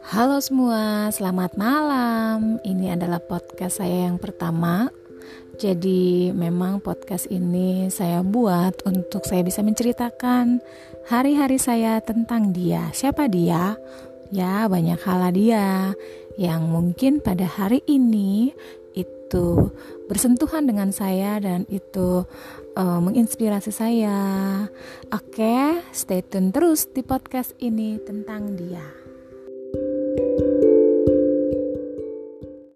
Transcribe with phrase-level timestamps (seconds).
[0.00, 2.56] Halo semua, selamat malam.
[2.64, 4.88] Ini adalah podcast saya yang pertama.
[5.60, 10.64] Jadi, memang podcast ini saya buat untuk saya bisa menceritakan
[11.04, 12.88] hari-hari saya tentang dia.
[12.96, 13.76] Siapa dia?
[14.32, 15.92] Ya, banyak hal dia
[16.40, 18.56] yang mungkin pada hari ini
[18.96, 19.68] itu
[20.08, 22.24] bersentuhan dengan saya dan itu
[22.72, 24.16] uh, menginspirasi saya.
[25.12, 29.09] Oke, stay tune terus di podcast ini tentang dia.